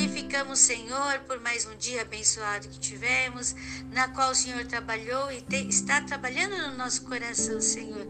[0.00, 3.54] glorificamos, Senhor, por mais um dia abençoado que tivemos,
[3.92, 8.06] na qual o Senhor trabalhou e te, está trabalhando no nosso coração, Senhor.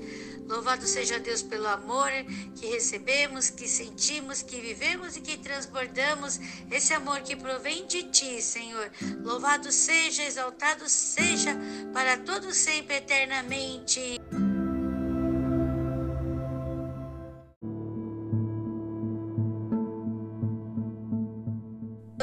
[0.46, 2.08] Louvado seja Deus pelo amor
[2.54, 6.38] que recebemos, que sentimos, que vivemos e que transbordamos,
[6.70, 8.88] esse amor que provém de Ti, Senhor.
[9.24, 11.56] Louvado seja, exaltado seja,
[11.92, 14.19] para todo sempre, eternamente.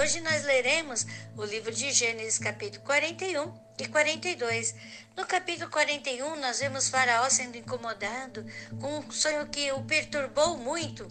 [0.07, 4.73] Hoje nós leremos o livro de Gênesis, capítulo 41 e 42.
[5.17, 8.45] No capítulo 41, nós vemos Faraó sendo incomodado
[8.79, 11.05] com um sonho que o perturbou muito.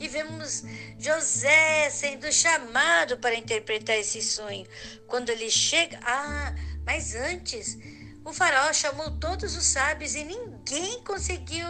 [0.00, 0.62] E vemos
[0.98, 4.66] José sendo chamado para interpretar esse sonho.
[5.06, 6.00] Quando ele chega.
[6.02, 6.54] Ah,
[6.86, 7.76] mas antes,
[8.24, 11.66] o Faraó chamou todos os sábios e ninguém conseguiu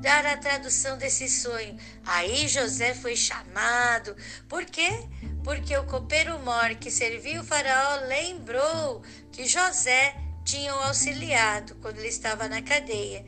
[0.00, 1.76] dar a tradução desse sonho.
[2.04, 4.16] Aí José foi chamado.
[4.48, 4.88] Por quê?
[5.44, 11.98] Porque o copeiro mor que serviu o faraó lembrou que José tinha o auxiliado quando
[11.98, 13.24] ele estava na cadeia.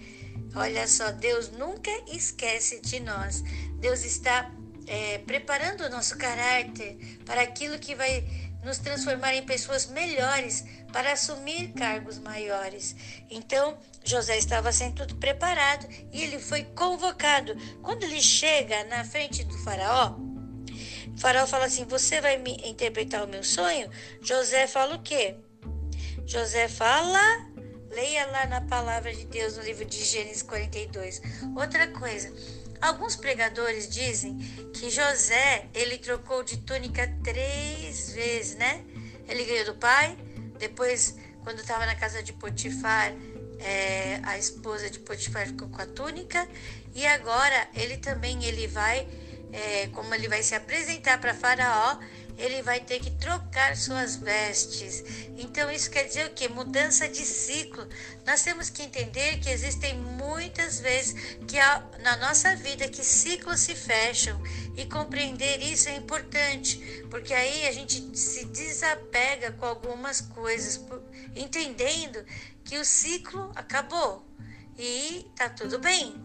[0.55, 3.43] Olha só, Deus nunca esquece de nós.
[3.81, 4.51] Deus está
[4.87, 8.25] é, preparando o nosso caráter para aquilo que vai
[8.63, 12.95] nos transformar em pessoas melhores para assumir cargos maiores.
[13.29, 17.55] Então, José estava sendo tudo preparado e ele foi convocado.
[17.83, 20.17] Quando ele chega na frente do faraó,
[21.17, 23.91] faraó fala assim: Você vai me interpretar o meu sonho?
[24.21, 25.37] José fala o quê?
[26.27, 27.55] José fala.
[27.91, 31.23] Leia lá na palavra de Deus no livro de Gênesis 42.
[31.57, 32.33] Outra coisa,
[32.81, 34.37] alguns pregadores dizem
[34.75, 38.85] que José ele trocou de túnica três vezes, né?
[39.29, 40.19] Ele ganhou do pai,
[40.59, 43.13] depois, quando estava na casa de Potifar,
[43.61, 46.49] é, a esposa de Potifar ficou com a túnica,
[46.95, 49.07] e agora ele também ele vai
[49.55, 51.97] é, como ele vai se apresentar para Faraó,
[52.37, 55.05] ele vai ter que trocar suas vestes.
[55.39, 56.49] Então, isso quer dizer o quê?
[56.49, 57.87] Mudança de ciclo.
[58.27, 61.15] Nós temos que entender que existem muitas vezes
[61.47, 61.57] que
[62.03, 64.43] na nossa vida que ciclos se fecham
[64.77, 70.81] e compreender isso é importante, porque aí a gente se desapega com algumas coisas,
[71.37, 72.25] entendendo
[72.65, 74.27] que o ciclo acabou
[74.77, 76.17] e tá tudo bem.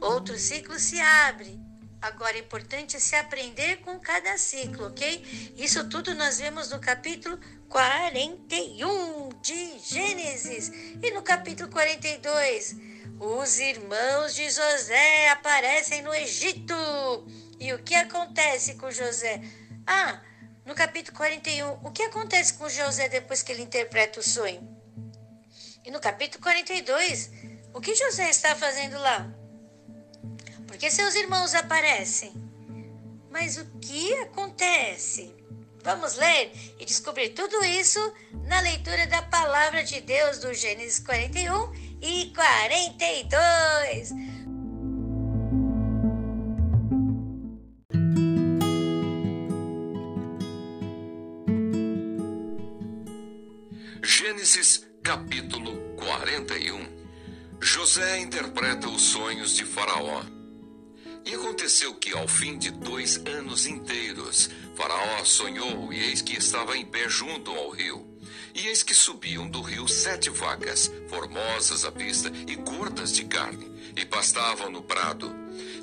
[0.00, 1.59] Outro ciclo se abre
[2.02, 5.52] Agora, é importante se aprender com cada ciclo, ok?
[5.56, 7.38] Isso tudo nós vemos no capítulo
[7.68, 10.70] 41 de Gênesis.
[11.02, 12.74] E no capítulo 42,
[13.18, 16.74] os irmãos de José aparecem no Egito.
[17.58, 19.42] E o que acontece com José?
[19.86, 20.22] Ah,
[20.64, 24.66] no capítulo 41, o que acontece com José depois que ele interpreta o sonho?
[25.84, 27.30] E no capítulo 42,
[27.74, 29.39] o que José está fazendo lá?
[30.80, 32.32] Porque seus irmãos aparecem.
[33.30, 35.30] Mas o que acontece?
[35.84, 38.00] Vamos ler e descobrir tudo isso
[38.46, 41.70] na leitura da palavra de Deus do Gênesis 41
[42.00, 44.14] e 42.
[54.02, 56.88] Gênesis capítulo 41
[57.60, 60.39] José interpreta os sonhos de Faraó.
[61.24, 66.76] E aconteceu que, ao fim de dois anos inteiros, Faraó sonhou, e eis que estava
[66.76, 68.06] em pé junto ao rio.
[68.54, 73.70] E eis que subiam do rio sete vacas, formosas à vista e gordas de carne,
[73.96, 75.34] e pastavam no prado.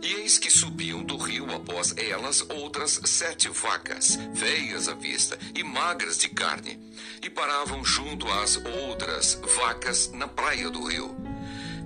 [0.01, 5.63] E eis que subiam do rio após elas outras sete vacas, feias à vista e
[5.63, 6.79] magras de carne,
[7.21, 11.26] e paravam junto às outras vacas na praia do rio.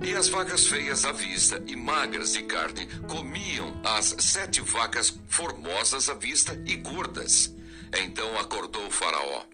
[0.04, 6.08] E as vacas feias à vista e magras de carne comiam as sete vacas formosas
[6.08, 7.54] à vista e gordas.
[7.96, 9.44] Então acordou o Faraó.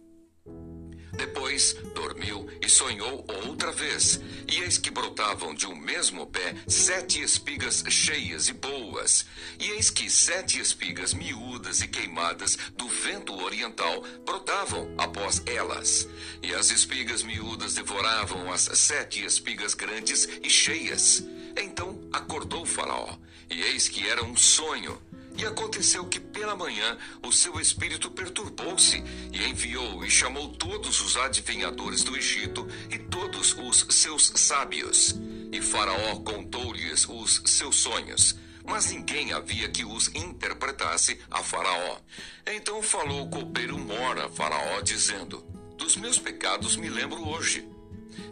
[1.18, 4.20] Depois dormiu e sonhou outra vez.
[4.46, 9.26] E eis que brotavam de um mesmo pé sete espigas cheias e boas.
[9.58, 16.08] E eis que sete espigas miúdas e queimadas do vento oriental brotavam após elas.
[16.40, 21.24] E as espigas miúdas devoravam as sete espigas grandes e cheias.
[21.56, 23.18] Então acordou Faraó.
[23.50, 25.02] E eis que era um sonho
[25.38, 29.02] e aconteceu que pela manhã o seu espírito perturbou-se
[29.32, 35.14] e enviou e chamou todos os adivinhadores do Egito e todos os seus sábios.
[35.52, 41.98] E Faraó contou-lhes os seus sonhos, mas ninguém havia que os interpretasse a Faraó.
[42.44, 45.38] Então falou o copeiro Mora a Faraó, dizendo:
[45.78, 47.66] Dos meus pecados me lembro hoje.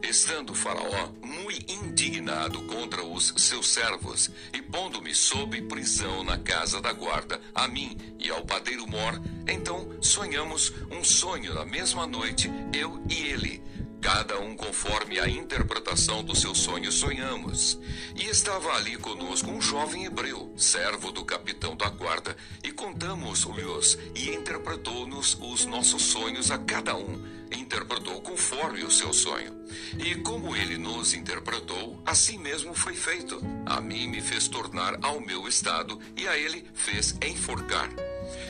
[0.03, 6.93] Estando Faraó muito indignado contra os seus servos e pondo-me sob prisão na casa da
[6.93, 13.03] guarda, a mim e ao padeiro Mor, então sonhamos um sonho na mesma noite, eu
[13.09, 13.63] e ele
[14.07, 17.77] cada um conforme a interpretação do seu sonho sonhamos.
[18.15, 22.37] E estava ali conosco um jovem hebreu, servo do capitão da guarda,
[23.07, 27.25] contamos-lhes e interpretou-nos os nossos sonhos a cada um.
[27.57, 29.55] Interpretou conforme o seu sonho.
[29.97, 33.41] E como ele nos interpretou, assim mesmo foi feito.
[33.65, 37.89] A mim me fez tornar ao meu estado e a ele fez enforcar.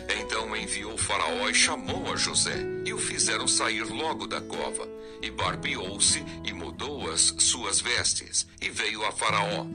[0.08, 2.56] Então enviou Faraó e chamou a José,
[2.86, 4.88] e o fizeram sair logo da cova.
[5.20, 9.66] E barbeou-se e mudou as suas vestes, e veio a Faraó.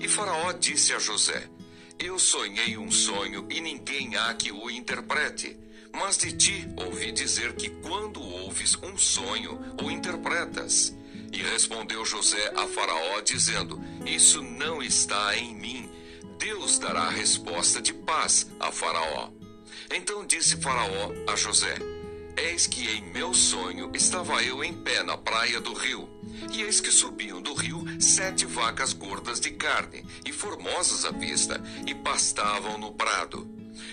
[0.00, 1.50] E Faraó disse a José:
[2.02, 5.54] Eu sonhei um sonho, e ninguém há que o interprete.
[5.92, 10.96] Mas de ti ouvi dizer que quando ouves um sonho, o interpretas.
[11.30, 15.90] E respondeu José a Faraó, dizendo: Isso não está em mim.
[16.38, 19.28] Deus dará resposta de paz a Faraó.
[19.94, 21.74] Então disse Faraó a José:
[22.42, 26.08] Eis que em meu sonho estava eu em pé na praia do rio,
[26.50, 31.62] e eis que subiam do rio sete vacas gordas de carne e formosas à vista,
[31.86, 33.46] e pastavam no prado.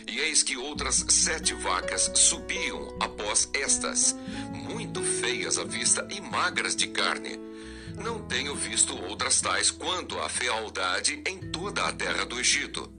[0.08, 4.16] E eis que outras sete vacas subiam após estas,
[4.54, 7.38] muito feias à vista e magras de carne.
[8.02, 12.97] Não tenho visto outras tais quanto a fealdade em toda a terra do Egito.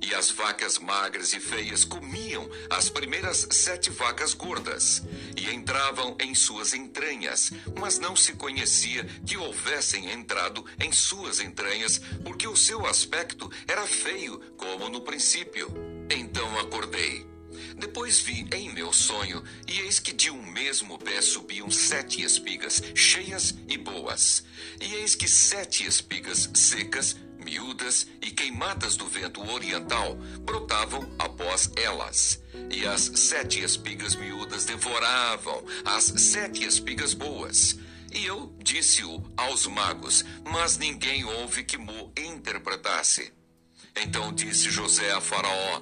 [0.00, 5.02] E as vacas magras e feias comiam as primeiras sete vacas gordas,
[5.36, 12.00] e entravam em suas entranhas, mas não se conhecia que houvessem entrado em suas entranhas,
[12.24, 15.68] porque o seu aspecto era feio, como no princípio.
[16.10, 17.26] Então acordei.
[17.76, 22.82] Depois vi em meu sonho, e eis que de um mesmo pé subiam sete espigas,
[22.94, 24.44] cheias e boas.
[24.80, 27.16] E eis que sete espigas secas
[27.48, 32.42] miúdas e queimadas do vento oriental brotavam após elas.
[32.70, 37.78] E as sete espigas miúdas devoravam as sete espigas boas.
[38.12, 43.32] E eu disse-o aos magos, mas ninguém houve que mo interpretasse.
[43.96, 45.80] Então disse José a Faraó: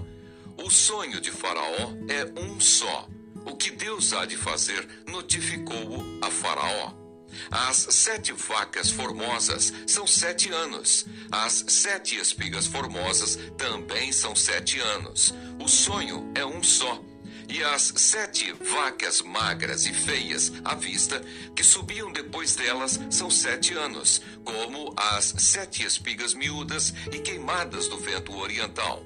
[0.56, 3.08] O sonho de Faraó é um só.
[3.44, 7.05] O que Deus há de fazer, notificou-o a Faraó.
[7.50, 11.06] As sete vacas formosas são sete anos.
[11.30, 15.34] As sete espigas formosas também são sete anos.
[15.60, 17.02] O sonho é um só.
[17.48, 21.22] E as sete vacas magras e feias à vista,
[21.54, 27.98] que subiam depois delas, são sete anos, como as sete espigas miúdas e queimadas do
[27.98, 29.04] vento oriental.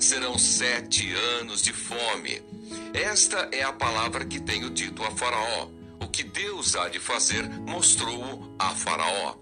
[0.00, 2.42] Serão sete anos de fome.
[2.92, 5.75] Esta é a palavra que tenho dito a Faraó
[6.16, 9.36] que Deus há de fazer, mostrou-o a Faraó.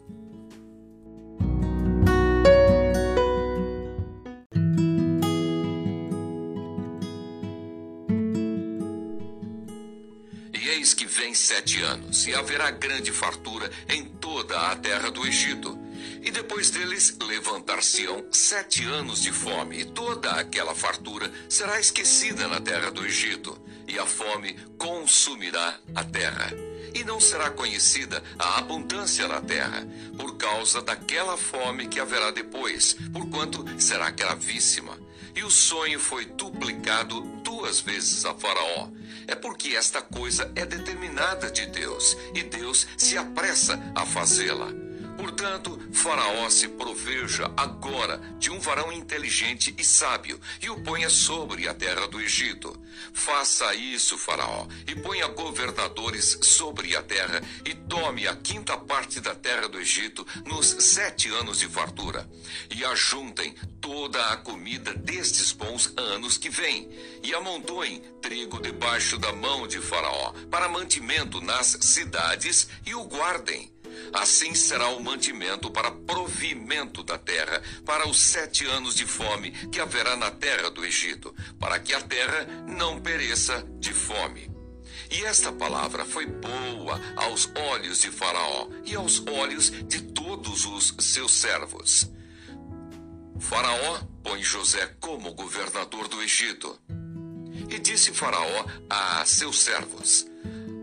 [10.52, 15.24] E eis que vem sete anos, e haverá grande fartura em toda a terra do
[15.24, 15.78] Egito.
[16.24, 22.60] E depois deles levantar-se-ão sete anos de fome, e toda aquela fartura será esquecida na
[22.60, 26.52] terra do Egito e a fome consumirá a terra.
[26.94, 29.86] E não será conhecida a abundância na terra,
[30.16, 34.96] por causa daquela fome que haverá depois, porquanto será gravíssima.
[35.34, 38.88] E o sonho foi duplicado duas vezes a Faraó.
[39.26, 44.83] É porque esta coisa é determinada de Deus, e Deus se apressa a fazê-la.
[45.24, 51.66] Portanto, Faraó se proveja agora de um varão inteligente e sábio e o ponha sobre
[51.66, 52.78] a terra do Egito.
[53.14, 59.34] Faça isso, Faraó, e ponha governadores sobre a terra e tome a quinta parte da
[59.34, 62.28] terra do Egito nos sete anos de fartura.
[62.70, 66.86] E ajuntem toda a comida destes bons anos que vêm,
[67.22, 73.73] e amontoem trigo debaixo da mão de Faraó, para mantimento nas cidades, e o guardem.
[74.13, 79.81] Assim será o mantimento para provimento da terra, para os sete anos de fome que
[79.81, 84.51] haverá na terra do Egito, para que a terra não pereça de fome.
[85.11, 90.94] E esta palavra foi boa aos olhos de Faraó e aos olhos de todos os
[90.99, 92.11] seus servos.
[93.39, 96.79] Faraó põe José como governador do Egito.
[97.69, 100.27] E disse Faraó a seus servos: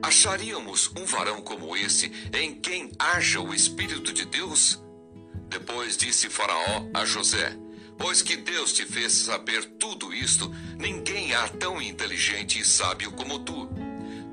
[0.01, 4.81] Acharíamos um varão como esse em quem haja o Espírito de Deus?
[5.47, 7.55] Depois disse Faraó a José:
[7.97, 13.39] Pois que Deus te fez saber tudo isto, ninguém há tão inteligente e sábio como
[13.39, 13.69] tu.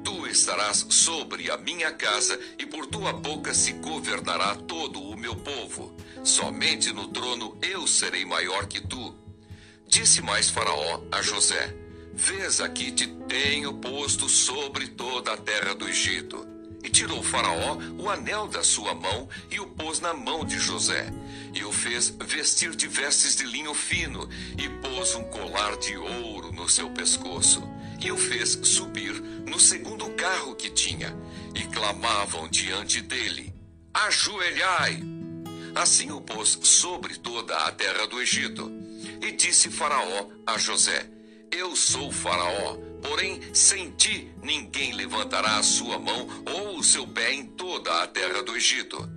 [0.02, 5.36] Tu estarás sobre a minha casa, e por tua boca se governará todo o meu
[5.36, 5.94] povo.
[6.24, 9.14] Somente no trono eu serei maior que tu.
[9.86, 11.87] Disse mais Faraó a José:
[12.20, 16.44] Vês aqui te tenho posto sobre toda a terra do Egito.
[16.82, 21.06] E tirou Faraó o anel da sua mão e o pôs na mão de José.
[21.54, 26.50] E o fez vestir de vestes de linho fino e pôs um colar de ouro
[26.50, 27.62] no seu pescoço.
[28.00, 29.14] E o fez subir
[29.46, 31.16] no segundo carro que tinha.
[31.54, 33.54] E clamavam diante dele:
[33.94, 35.04] Ajoelhai!
[35.72, 38.72] Assim o pôs sobre toda a terra do Egito.
[39.22, 41.17] E disse Faraó a José:
[41.50, 47.32] Eu sou Faraó Porém, sem ti ninguém levantará a sua mão ou o seu pé
[47.32, 49.08] em toda a terra do Egito.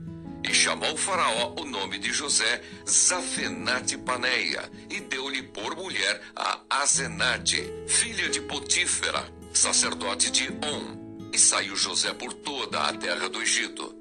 [0.43, 7.63] E chamou Faraó o nome de José Zafenate Paneia, e deu-lhe por mulher a Azenate,
[7.87, 9.23] filha de Potífera,
[9.53, 11.29] sacerdote de On.
[11.31, 14.00] E saiu José por toda a terra do Egito.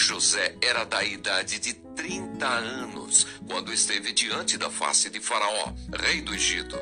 [0.00, 6.22] José era da idade de trinta anos, quando esteve diante da face de Faraó, rei
[6.22, 6.76] do Egito.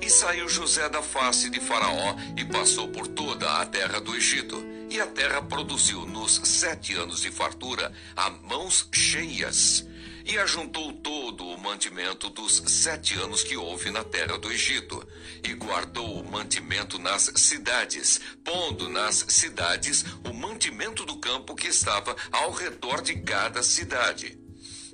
[0.00, 4.64] E saiu José da face de Faraó e passou por toda a terra do Egito.
[4.90, 9.86] E a terra produziu nos sete anos de fartura a mãos cheias.
[10.24, 15.06] E ajuntou todo o mantimento dos sete anos que houve na terra do Egito,
[15.42, 22.16] e guardou o mantimento nas cidades, pondo nas cidades o mantimento do campo que estava
[22.32, 24.38] ao redor de cada cidade.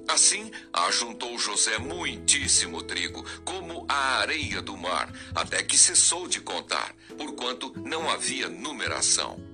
[0.09, 6.93] Assim, ajuntou José muitíssimo trigo, como a areia do mar, até que cessou de contar,
[7.17, 9.50] porquanto não havia numeração.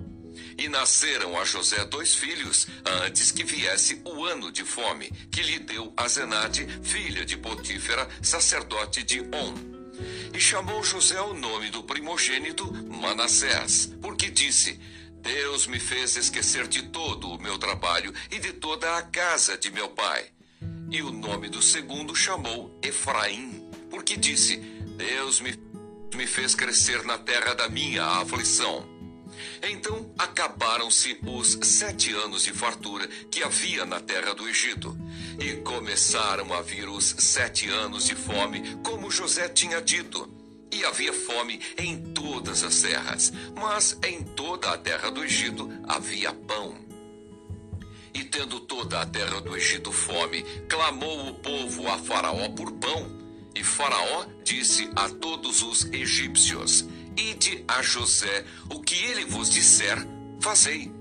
[0.57, 2.67] E nasceram a José dois filhos,
[3.05, 9.03] antes que viesse o ano de fome, que lhe deu Azenate, filha de Potífera, sacerdote
[9.03, 9.53] de On.
[10.33, 14.79] E chamou José o nome do primogênito Manassés, porque disse:
[15.21, 19.69] Deus me fez esquecer de todo o meu trabalho e de toda a casa de
[19.69, 20.25] meu pai.
[20.89, 25.53] E o nome do segundo chamou Efraim, porque disse: Deus me,
[26.15, 28.96] me fez crescer na terra da minha aflição.
[29.61, 34.97] Então acabaram-se os sete anos de fartura que havia na terra do Egito,
[35.39, 40.29] e começaram a vir os sete anos de fome, como José tinha dito.
[40.71, 46.33] E havia fome em todas as terras, mas em toda a terra do Egito havia
[46.33, 46.75] pão.
[48.13, 53.15] E tendo toda a terra do Egito fome, clamou o povo a Faraó por pão.
[53.55, 56.85] E Faraó disse a todos os egípcios:
[57.17, 59.97] Ide a José, o que ele vos disser,
[60.39, 60.91] fazei.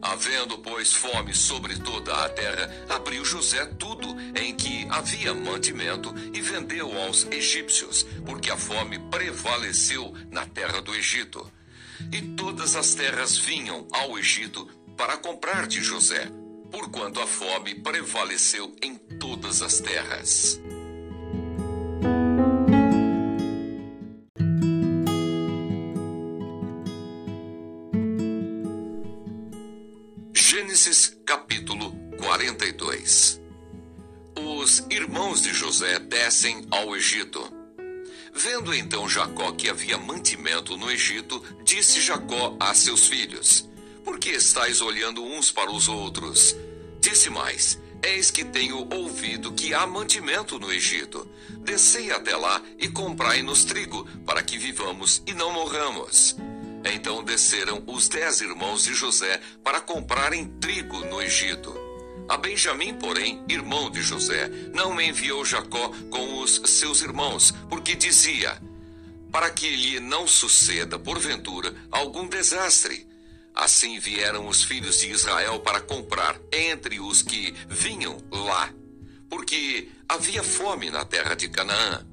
[0.00, 6.40] Havendo, pois, fome sobre toda a terra, abriu José tudo em que havia mantimento e
[6.40, 11.50] vendeu aos egípcios, porque a fome prevaleceu na terra do Egito.
[12.10, 14.66] E todas as terras vinham ao Egito
[14.96, 16.30] para comprar de José
[16.70, 20.60] porquanto a fome prevaleceu em todas as terras.
[35.30, 37.40] Irmãos de José descem ao Egito.
[38.34, 43.68] Vendo então Jacó que havia mantimento no Egito, disse Jacó a seus filhos:
[44.04, 46.56] por que estáis olhando uns para os outros?
[47.00, 51.28] Disse mais: Eis que tenho ouvido que há mantimento no Egito.
[51.60, 56.34] Descei até lá e comprai-nos trigo, para que vivamos e não morramos.
[56.84, 61.89] Então desceram os dez irmãos de José para comprarem trigo no Egito.
[62.30, 68.56] A Benjamim, porém, irmão de José, não enviou Jacó com os seus irmãos, porque dizia:
[69.30, 73.10] Para que lhe não suceda, porventura, algum desastre
[73.54, 78.72] Assim vieram os filhos de Israel para comprar entre os que vinham lá,
[79.28, 82.06] porque havia fome na terra de Canaã.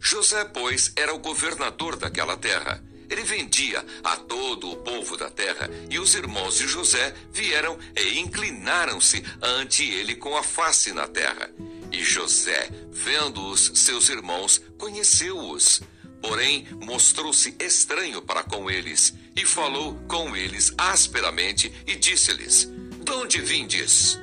[0.00, 2.84] José, pois, era o governador daquela terra.
[3.08, 8.18] Ele vendia a todo o povo da terra, e os irmãos de José vieram e
[8.18, 11.50] inclinaram-se ante ele com a face na terra.
[11.92, 15.80] E José, vendo os seus irmãos, conheceu-os
[16.26, 22.70] Porém, mostrou-se estranho para com eles e falou com eles asperamente e disse-lhes:
[23.04, 24.18] De onde vindes?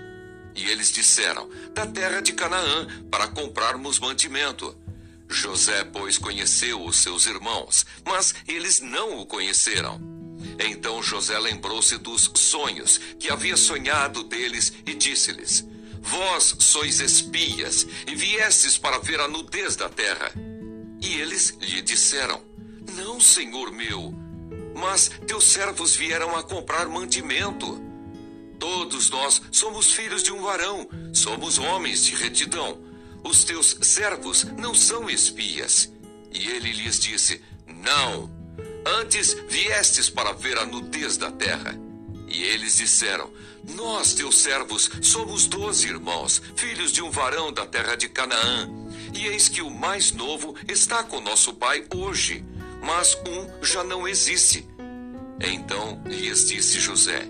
[0.55, 4.75] E eles disseram: Da terra de Canaã, para comprarmos mantimento.
[5.31, 9.99] José, pois, conheceu os seus irmãos, mas eles não o conheceram.
[10.59, 15.65] Então José lembrou-se dos sonhos que havia sonhado deles e disse-lhes:
[16.01, 20.31] Vós sois espias e viestes para ver a nudez da terra.
[20.99, 22.41] E eles lhe disseram:
[22.95, 24.13] Não, senhor meu.
[24.75, 27.79] mas teus servos vieram a comprar mantimento.
[28.59, 32.79] Todos nós somos filhos de um varão, somos homens de retidão.
[33.23, 35.91] Os teus servos não são espias.
[36.31, 38.29] E ele lhes disse: Não.
[38.85, 41.77] Antes viestes para ver a nudez da terra.
[42.27, 43.29] E eles disseram:
[43.75, 48.69] Nós, teus servos, somos doze irmãos, filhos de um varão da terra de Canaã.
[49.13, 52.43] E eis que o mais novo está com nosso pai hoje,
[52.81, 54.65] mas um já não existe.
[55.41, 57.27] Então lhes disse José: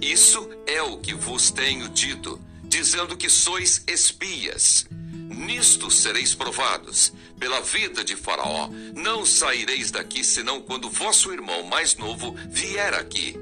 [0.00, 4.86] Isso é o que vos tenho dito, dizendo que sois espias.
[5.32, 7.12] Nisto sereis provados.
[7.38, 13.36] Pela vida de Faraó, não saireis daqui senão quando vosso irmão mais novo vier aqui.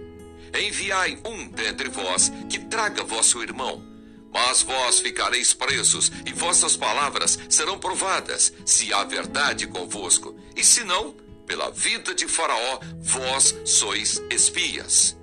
[0.58, 3.84] Enviai um dentre vós que traga vosso irmão.
[4.32, 10.36] Mas vós ficareis presos, e vossas palavras serão provadas, se há verdade convosco.
[10.54, 11.14] E se não,
[11.46, 15.16] pela vida de Faraó, vós sois espias.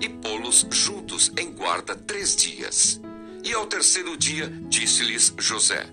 [0.00, 3.00] E pô-los juntos em guarda três dias.
[3.44, 5.86] E ao terceiro dia disse-lhes José: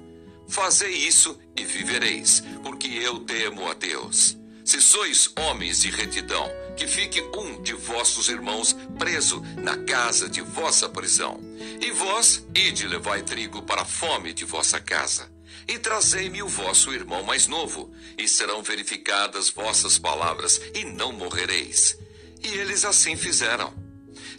[0.53, 4.37] Fazei isso e vivereis, porque eu temo a Deus.
[4.63, 10.41] Se sois homens de retidão, que fique um de vossos irmãos preso na casa de
[10.41, 11.39] vossa prisão.
[11.81, 15.27] E vós, ide levai trigo para a fome de vossa casa.
[15.67, 21.97] E trazei-me o vosso irmão mais novo, e serão verificadas vossas palavras, e não morrereis.
[22.43, 23.73] E eles assim fizeram.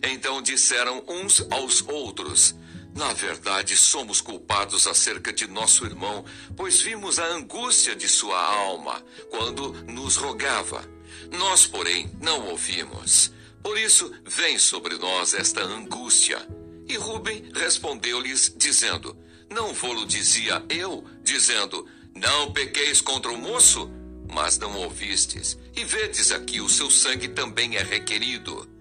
[0.01, 2.55] Então disseram uns aos outros:
[2.95, 6.25] Na verdade, somos culpados acerca de nosso irmão,
[6.57, 10.89] pois vimos a angústia de sua alma quando nos rogava.
[11.33, 13.33] Nós, porém, não ouvimos.
[13.63, 16.47] Por isso vem sobre nós esta angústia.
[16.87, 19.17] E Rubem respondeu-lhes, dizendo:
[19.51, 23.91] Não vou-lo dizia eu, dizendo: Não pequeis contra o moço?
[24.33, 28.74] Mas não ouvistes, e vedes aqui o seu sangue também é requerido.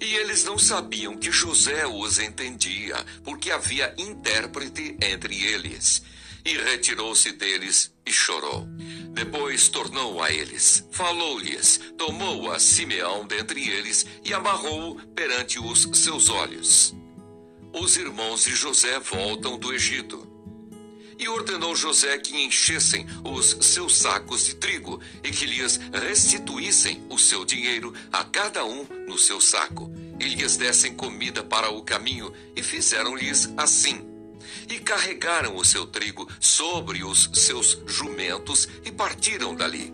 [0.00, 6.02] E eles não sabiam que José os entendia, porque havia intérprete entre eles.
[6.44, 8.66] E retirou-se deles e chorou.
[9.12, 16.30] Depois tornou a eles, falou-lhes, tomou a Simeão dentre eles e amarrou-o perante os seus
[16.30, 16.94] olhos.
[17.72, 20.26] Os irmãos de José voltam do Egito.
[21.18, 27.18] E ordenou José que enchessem os seus sacos de trigo e que lhes restituíssem o
[27.18, 32.32] seu dinheiro a cada um no seu saco, e lhes dessem comida para o caminho,
[32.54, 34.10] e fizeram-lhes assim
[34.68, 39.92] e carregaram o seu trigo sobre os seus jumentos e partiram dali.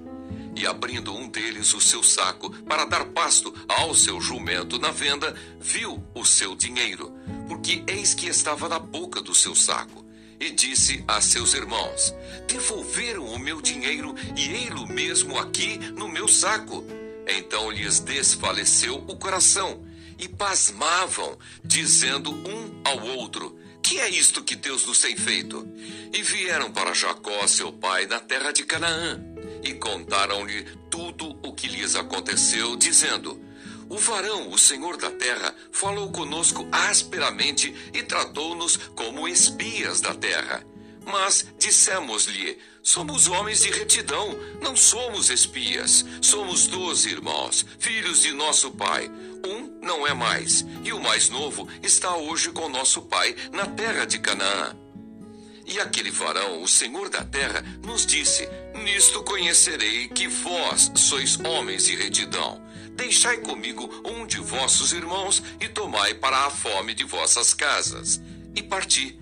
[0.55, 5.35] E abrindo um deles o seu saco para dar pasto ao seu jumento na venda,
[5.61, 7.13] viu o seu dinheiro,
[7.47, 10.05] porque eis que estava na boca do seu saco.
[10.39, 12.15] E disse a seus irmãos:
[12.47, 16.85] Devolveram o meu dinheiro e ei-lo mesmo aqui no meu saco.
[17.27, 19.86] Então lhes desfaleceu o coração
[20.19, 25.65] e pasmavam, dizendo um ao outro: que é isto que Deus nos tem feito?
[26.13, 29.23] E vieram para Jacó, seu pai, na terra de Canaã,
[29.63, 33.41] e contaram-lhe tudo o que lhes aconteceu, dizendo:
[33.89, 40.67] O varão, o senhor da terra, falou conosco asperamente e tratou-nos como espias da terra.
[41.05, 46.05] Mas dissemos-lhe: Somos homens de retidão, não somos espias.
[46.23, 49.11] Somos doze irmãos, filhos de nosso pai.
[49.45, 54.05] Um não é mais, e o mais novo está hoje com nosso pai na terra
[54.05, 54.77] de Canaã.
[55.67, 58.49] E aquele varão, o senhor da terra, nos disse:
[58.85, 62.63] Nisto conhecerei que vós sois homens de retidão.
[62.93, 68.21] Deixai comigo um de vossos irmãos e tomai para a fome de vossas casas.
[68.55, 69.19] E parti.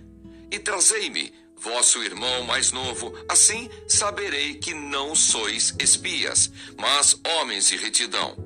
[0.51, 1.33] E trazei-me
[1.65, 8.37] vosso irmão mais novo, assim saberei que não sois espias, mas homens de retidão.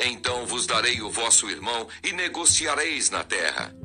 [0.00, 3.76] Então vos darei o vosso irmão e negociareis na terra.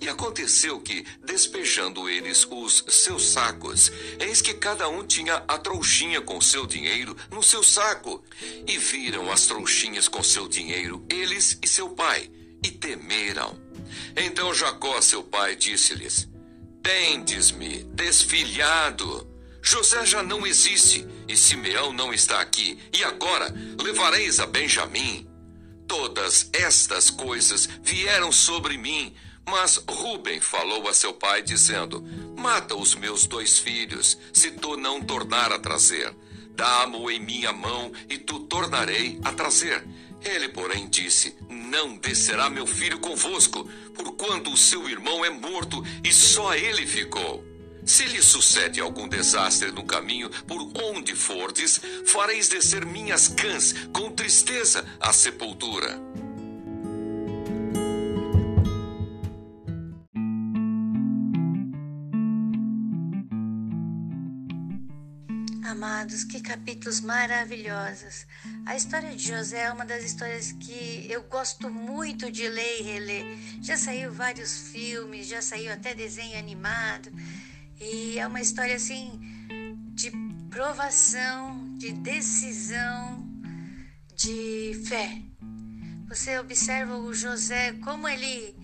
[0.00, 6.20] E aconteceu que, despejando eles os seus sacos, eis que cada um tinha a trouxinha
[6.20, 8.22] com seu dinheiro no seu saco.
[8.66, 12.28] E viram as trouxinhas com seu dinheiro, eles e seu pai,
[12.64, 13.56] e temeram.
[14.16, 16.33] Então Jacó, seu pai, disse-lhes:
[16.84, 19.26] Tendes-me desfilhado.
[19.62, 22.78] José já não existe e Simeão não está aqui.
[22.92, 23.50] E agora
[23.82, 25.26] levareis a Benjamim.
[25.88, 29.14] Todas estas coisas vieram sobre mim,
[29.48, 32.04] mas Ruben falou a seu pai, dizendo:
[32.36, 36.14] Mata os meus dois filhos, se tu não tornar a trazer.
[36.50, 39.82] Dá-mo em minha mão e tu tornarei a trazer.
[40.22, 43.66] Ele, porém, disse: Não descerá meu filho convosco,
[44.24, 47.44] porquanto o seu irmão é morto e só ele ficou.
[47.84, 54.10] Se lhe sucede algum desastre no caminho por onde fordes, fareis descer minhas cãs com
[54.10, 56.00] tristeza à sepultura.
[66.04, 68.26] Amados, que capítulos maravilhosos.
[68.66, 72.82] A história de José é uma das histórias que eu gosto muito de ler e
[72.82, 73.24] reler.
[73.62, 77.10] Já saiu vários filmes, já saiu até desenho animado.
[77.80, 79.18] E é uma história assim
[79.94, 80.12] de
[80.50, 83.26] provação, de decisão,
[84.14, 85.22] de fé.
[86.10, 88.54] Você observa o José, como ele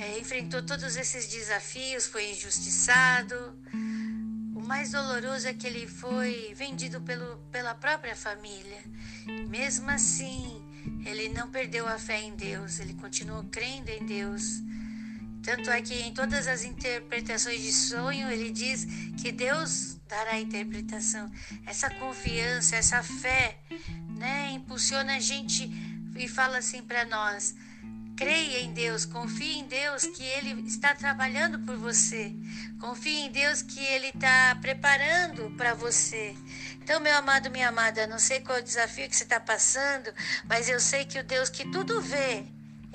[0.00, 3.58] é, enfrentou todos esses desafios, foi injustiçado
[4.66, 8.82] mais doloroso é que ele foi vendido pelo, pela própria família.
[9.48, 10.62] Mesmo assim,
[11.04, 14.60] ele não perdeu a fé em Deus, ele continuou crendo em Deus.
[15.42, 18.84] Tanto é que em todas as interpretações de sonho, ele diz
[19.22, 21.30] que Deus dará a interpretação.
[21.64, 23.56] Essa confiança, essa fé,
[24.18, 25.70] né, impulsiona a gente
[26.16, 27.54] e fala assim para nós:
[28.16, 32.34] Creia em Deus, confie em Deus que Ele está trabalhando por você.
[32.80, 36.34] Confie em Deus que Ele está preparando para você.
[36.82, 40.10] Então, meu amado, minha amada, não sei qual é o desafio que você está passando,
[40.48, 42.46] mas eu sei que o Deus que tudo vê,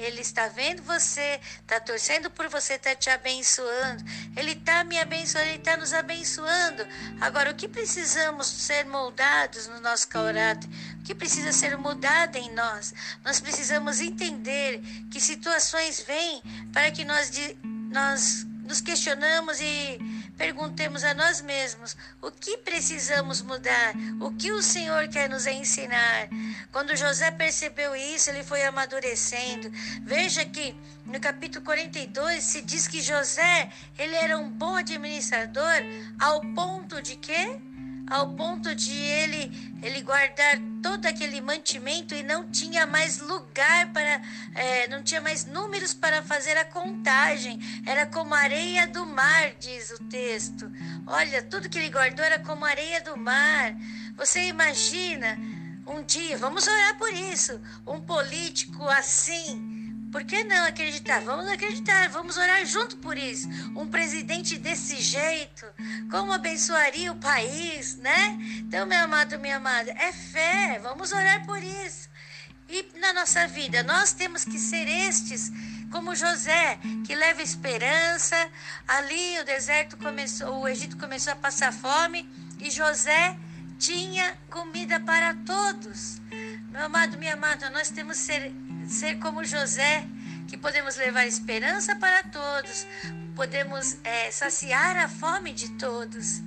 [0.01, 4.03] ele está vendo você, está torcendo por você, está te abençoando.
[4.35, 6.87] Ele está me abençoando, Ele está nos abençoando.
[7.19, 10.67] Agora, o que precisamos ser moldados no nosso caráter?
[11.11, 12.93] Que precisa ser mudado em nós?
[13.21, 17.29] Nós precisamos entender que situações vêm para que nós,
[17.91, 19.99] nós nos questionamos e
[20.37, 26.29] perguntemos a nós mesmos o que precisamos mudar, o que o Senhor quer nos ensinar.
[26.71, 29.69] Quando José percebeu isso, ele foi amadurecendo.
[30.03, 30.73] Veja que
[31.05, 33.69] no capítulo 42 se diz que José,
[33.99, 35.75] ele era um bom administrador
[36.17, 37.59] ao ponto de que
[38.11, 44.21] ao ponto de ele ele guardar todo aquele mantimento e não tinha mais lugar para
[44.53, 47.57] é, não tinha mais números para fazer a contagem.
[47.87, 50.69] Era como areia do mar diz o texto.
[51.07, 53.73] Olha tudo que ele guardou era como areia do mar.
[54.17, 55.39] Você imagina
[55.87, 59.70] um dia vamos orar por isso um político assim
[60.11, 61.21] por que não acreditar?
[61.21, 63.47] Vamos acreditar, vamos orar junto por isso.
[63.75, 65.65] Um presidente desse jeito,
[66.09, 68.37] como abençoaria o país, né?
[68.57, 72.09] Então, meu amado, minha amada, é fé, vamos orar por isso.
[72.67, 75.51] E na nossa vida, nós temos que ser estes,
[75.91, 78.35] como José, que leva esperança.
[78.87, 83.35] Ali o deserto começou, o Egito começou a passar fome e José
[83.79, 86.21] tinha comida para todos.
[86.69, 88.53] Meu amado, minha amada, nós temos que ser
[88.91, 90.05] ser como José,
[90.47, 92.85] que podemos levar esperança para todos,
[93.35, 96.41] podemos é, saciar a fome de todos.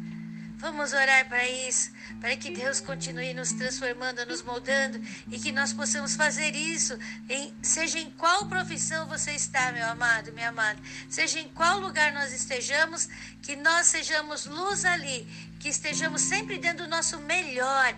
[0.57, 1.91] Vamos orar para isso,
[2.21, 6.97] para que Deus continue nos transformando, nos moldando e que nós possamos fazer isso,
[7.29, 12.13] em, seja em qual profissão você está, meu amado, minha amada, seja em qual lugar
[12.13, 13.09] nós estejamos,
[13.43, 15.27] que nós sejamos luz ali,
[15.59, 17.95] que estejamos sempre dando o nosso melhor,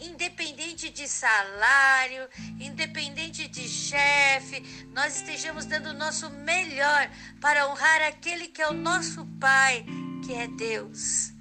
[0.00, 2.28] independente de salário,
[2.60, 8.74] independente de chefe, nós estejamos dando o nosso melhor para honrar aquele que é o
[8.74, 9.86] nosso Pai,
[10.24, 11.37] que é Deus.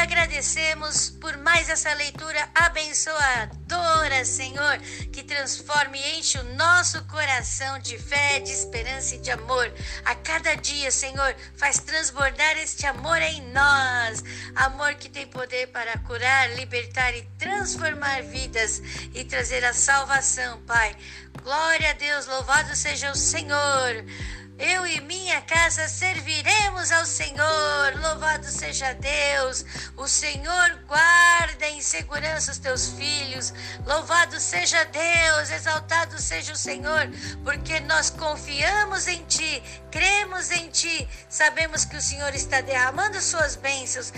[0.00, 4.78] Agradecemos por mais essa leitura abençoadora, Senhor,
[5.12, 9.70] que transforma e enche o nosso coração de fé, de esperança e de amor.
[10.04, 14.24] A cada dia, Senhor, faz transbordar este amor em nós.
[14.56, 18.82] Amor que tem poder para curar, libertar e transformar vidas
[19.14, 20.96] e trazer a salvação, Pai.
[21.42, 24.04] Glória a Deus, louvado seja o Senhor.
[24.60, 27.98] Eu e minha casa serviremos ao Senhor.
[27.98, 29.64] Louvado seja Deus.
[29.96, 33.54] O Senhor guarda em segurança os teus filhos.
[33.86, 35.50] Louvado seja Deus.
[35.50, 37.08] Exaltado seja o Senhor,
[37.42, 43.56] porque nós confiamos em Ti, cremos em Ti, sabemos que o Senhor está derramando suas
[43.56, 44.12] bênçãos.